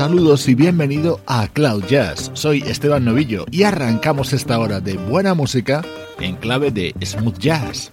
Saludos 0.00 0.48
y 0.48 0.54
bienvenido 0.54 1.20
a 1.26 1.46
Cloud 1.48 1.84
Jazz. 1.84 2.30
Soy 2.32 2.62
Esteban 2.62 3.04
Novillo 3.04 3.44
y 3.50 3.64
arrancamos 3.64 4.32
esta 4.32 4.58
hora 4.58 4.80
de 4.80 4.94
buena 4.94 5.34
música 5.34 5.84
en 6.18 6.36
clave 6.36 6.70
de 6.70 6.94
smooth 7.04 7.36
jazz. 7.36 7.90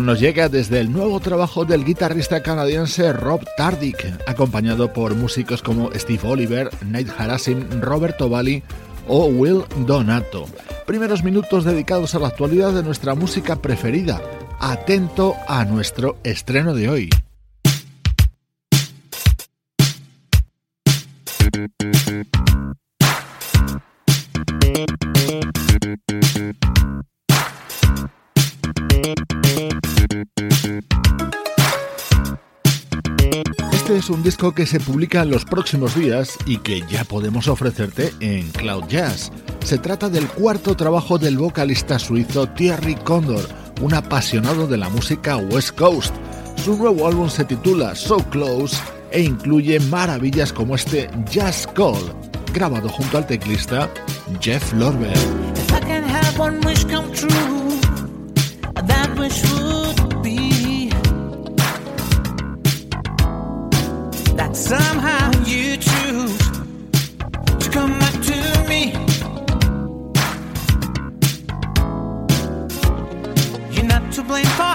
Nos 0.00 0.20
llega 0.20 0.48
desde 0.48 0.80
el 0.80 0.92
nuevo 0.92 1.20
trabajo 1.20 1.64
del 1.64 1.84
guitarrista 1.84 2.42
canadiense 2.42 3.12
Rob 3.12 3.44
Tardick, 3.56 4.04
acompañado 4.26 4.92
por 4.92 5.14
músicos 5.14 5.62
como 5.62 5.90
Steve 5.92 6.20
Oliver, 6.24 6.70
Nate 6.84 7.12
Harassin, 7.16 7.80
Roberto 7.80 8.28
Bali 8.28 8.62
o 9.06 9.26
Will 9.26 9.64
Donato. 9.86 10.46
Primeros 10.86 11.22
minutos 11.22 11.64
dedicados 11.64 12.14
a 12.14 12.18
la 12.18 12.28
actualidad 12.28 12.72
de 12.72 12.82
nuestra 12.82 13.14
música 13.14 13.56
preferida. 13.56 14.20
Atento 14.58 15.34
a 15.48 15.64
nuestro 15.64 16.16
estreno 16.24 16.74
de 16.74 16.88
hoy. 16.88 17.10
Es 33.96 34.10
un 34.10 34.22
disco 34.22 34.52
que 34.52 34.66
se 34.66 34.78
publica 34.78 35.22
en 35.22 35.30
los 35.30 35.44
próximos 35.44 35.94
días 35.94 36.36
y 36.44 36.58
que 36.58 36.82
ya 36.88 37.04
podemos 37.04 37.48
ofrecerte 37.48 38.12
en 38.20 38.50
Cloud 38.50 38.84
Jazz. 38.88 39.32
Se 39.64 39.78
trata 39.78 40.10
del 40.10 40.26
cuarto 40.28 40.76
trabajo 40.76 41.18
del 41.18 41.38
vocalista 41.38 41.98
suizo 41.98 42.46
Thierry 42.48 42.94
Condor, 42.94 43.48
un 43.80 43.94
apasionado 43.94 44.66
de 44.66 44.76
la 44.76 44.90
música 44.90 45.38
West 45.38 45.76
Coast. 45.76 46.14
Su 46.62 46.76
nuevo 46.76 47.06
álbum 47.06 47.30
se 47.30 47.44
titula 47.44 47.94
So 47.94 48.18
Close 48.30 48.76
e 49.10 49.22
incluye 49.22 49.80
maravillas 49.80 50.52
como 50.52 50.74
este 50.74 51.08
Jazz 51.30 51.66
Call, 51.74 52.14
grabado 52.52 52.88
junto 52.88 53.16
al 53.16 53.26
teclista 53.26 53.90
Jeff 54.40 54.72
Lorber. 54.74 55.16
Somehow 64.56 65.30
you 65.44 65.76
choose 65.76 66.38
to 67.58 67.68
come 67.70 67.98
back 67.98 68.14
to 68.22 68.64
me. 68.66 68.92
You're 73.70 73.84
not 73.84 74.10
to 74.12 74.22
blame 74.22 74.46
for 74.46 74.74